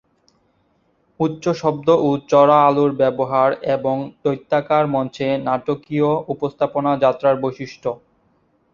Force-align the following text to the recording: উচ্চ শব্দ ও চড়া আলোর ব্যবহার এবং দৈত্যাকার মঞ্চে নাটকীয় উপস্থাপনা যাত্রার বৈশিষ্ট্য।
উচ্চ 1.19 1.43
শব্দ 1.61 1.87
ও 1.99 2.19
চড়া 2.31 2.57
আলোর 2.67 2.91
ব্যবহার 3.01 3.49
এবং 3.75 3.95
দৈত্যাকার 4.23 4.85
মঞ্চে 4.87 5.27
নাটকীয় 5.47 6.09
উপস্থাপনা 6.33 6.91
যাত্রার 7.03 7.35
বৈশিষ্ট্য। 7.43 7.87